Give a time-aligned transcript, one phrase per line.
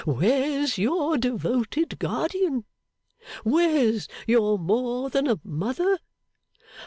[0.03, 2.65] Where's your devoted guardian?
[3.43, 5.99] Where's your more than mother?